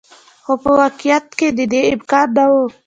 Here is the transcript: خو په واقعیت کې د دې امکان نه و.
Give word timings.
خو 0.43 0.53
په 0.63 0.69
واقعیت 0.79 1.27
کې 1.39 1.47
د 1.57 1.59
دې 1.71 1.81
امکان 1.93 2.27
نه 2.37 2.45
و. 2.51 2.53